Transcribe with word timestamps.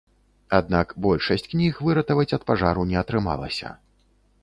Аднак 0.59 0.93
большасць 1.07 1.47
кніг 1.53 1.83
выратаваць 1.89 2.29
ад 2.41 2.49
пажару 2.51 2.91
не 2.93 3.01
атрымалася. 3.07 3.69